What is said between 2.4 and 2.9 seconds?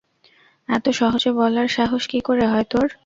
হয় তোর?